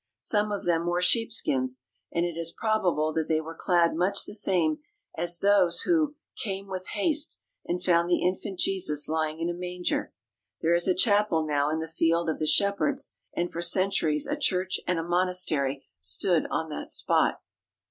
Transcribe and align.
Some 0.17 0.51
of 0.51 0.65
them 0.65 0.87
wore 0.87 0.99
sheepskins, 1.03 1.83
and 2.11 2.25
it 2.25 2.35
is 2.35 2.51
probable 2.57 3.13
that 3.13 3.27
they 3.27 3.39
were 3.39 3.53
clad 3.53 3.93
much 3.95 4.25
the 4.25 4.33
same 4.33 4.79
as 5.15 5.37
those 5.37 5.81
who 5.81 6.15
"came 6.41 6.65
with 6.67 6.87
haste" 6.95 7.39
and 7.67 7.83
found 7.83 8.09
the 8.09 8.23
infant 8.23 8.57
Jesus 8.57 9.07
lying 9.07 9.39
in 9.39 9.47
a 9.47 9.53
manger. 9.53 10.11
There 10.63 10.73
is 10.73 10.87
a 10.87 10.95
chapel 10.95 11.45
now 11.45 11.69
in 11.69 11.77
the 11.77 11.87
Field 11.87 12.31
of 12.31 12.39
the 12.39 12.47
Shepherds, 12.47 13.13
and 13.35 13.53
for 13.53 13.61
cen 13.61 13.91
turies 13.91 14.27
a 14.27 14.35
church 14.39 14.79
and 14.87 14.97
a 14.97 15.03
monastery 15.03 15.85
stood 16.01 16.47
on 16.49 16.69
the 16.69 16.89
spot. 16.89 17.39